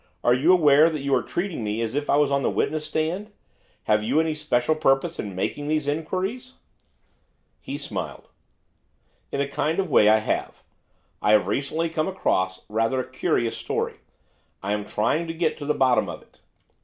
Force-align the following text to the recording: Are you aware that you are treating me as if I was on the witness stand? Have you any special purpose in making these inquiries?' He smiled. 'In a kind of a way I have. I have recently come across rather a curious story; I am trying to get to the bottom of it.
Are 0.23 0.33
you 0.33 0.51
aware 0.51 0.89
that 0.89 1.03
you 1.03 1.13
are 1.13 1.21
treating 1.21 1.63
me 1.63 1.79
as 1.83 1.93
if 1.93 2.09
I 2.09 2.15
was 2.17 2.31
on 2.31 2.41
the 2.41 2.49
witness 2.49 2.87
stand? 2.87 3.31
Have 3.83 4.03
you 4.03 4.19
any 4.19 4.33
special 4.33 4.73
purpose 4.73 5.19
in 5.19 5.35
making 5.35 5.67
these 5.67 5.87
inquiries?' 5.87 6.55
He 7.59 7.77
smiled. 7.77 8.27
'In 9.31 9.41
a 9.41 9.47
kind 9.47 9.77
of 9.77 9.85
a 9.85 9.89
way 9.91 10.09
I 10.09 10.17
have. 10.17 10.63
I 11.21 11.33
have 11.33 11.45
recently 11.45 11.87
come 11.87 12.07
across 12.07 12.65
rather 12.67 12.99
a 12.99 13.07
curious 13.11 13.55
story; 13.57 13.97
I 14.63 14.73
am 14.73 14.85
trying 14.85 15.27
to 15.27 15.35
get 15.35 15.55
to 15.57 15.65
the 15.67 15.75
bottom 15.75 16.09
of 16.09 16.23
it. 16.23 16.39